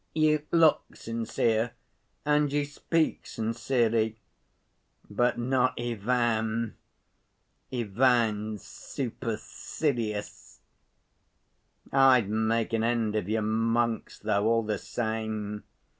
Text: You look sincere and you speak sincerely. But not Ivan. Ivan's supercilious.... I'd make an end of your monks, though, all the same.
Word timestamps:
You 0.15 0.41
look 0.51 0.95
sincere 0.95 1.73
and 2.25 2.51
you 2.51 2.65
speak 2.65 3.27
sincerely. 3.27 4.17
But 5.07 5.37
not 5.37 5.79
Ivan. 5.79 6.75
Ivan's 7.71 8.65
supercilious.... 8.65 10.59
I'd 11.91 12.29
make 12.29 12.73
an 12.73 12.83
end 12.83 13.15
of 13.15 13.29
your 13.29 13.43
monks, 13.43 14.17
though, 14.17 14.47
all 14.47 14.63
the 14.63 14.79
same. 14.79 15.65